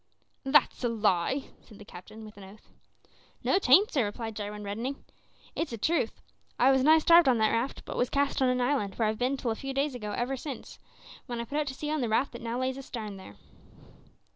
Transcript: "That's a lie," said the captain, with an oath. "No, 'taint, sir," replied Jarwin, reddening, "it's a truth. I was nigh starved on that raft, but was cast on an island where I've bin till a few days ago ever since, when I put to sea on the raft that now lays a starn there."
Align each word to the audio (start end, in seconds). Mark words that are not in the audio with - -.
"That's 0.45 0.83
a 0.83 0.89
lie," 0.89 1.49
said 1.61 1.77
the 1.77 1.85
captain, 1.85 2.25
with 2.25 2.35
an 2.35 2.43
oath. 2.43 2.71
"No, 3.43 3.59
'taint, 3.59 3.91
sir," 3.91 4.03
replied 4.03 4.35
Jarwin, 4.35 4.63
reddening, 4.63 5.05
"it's 5.55 5.73
a 5.73 5.77
truth. 5.77 6.23
I 6.57 6.71
was 6.71 6.81
nigh 6.81 6.97
starved 6.97 7.29
on 7.29 7.37
that 7.37 7.51
raft, 7.51 7.85
but 7.85 7.97
was 7.97 8.09
cast 8.09 8.41
on 8.41 8.49
an 8.49 8.61
island 8.61 8.95
where 8.95 9.07
I've 9.07 9.19
bin 9.19 9.37
till 9.37 9.51
a 9.51 9.55
few 9.55 9.75
days 9.75 9.93
ago 9.93 10.13
ever 10.13 10.35
since, 10.35 10.79
when 11.27 11.39
I 11.39 11.45
put 11.45 11.67
to 11.67 11.75
sea 11.75 11.91
on 11.91 12.01
the 12.01 12.09
raft 12.09 12.31
that 12.31 12.41
now 12.41 12.59
lays 12.59 12.77
a 12.77 12.81
starn 12.81 13.17
there." 13.17 13.35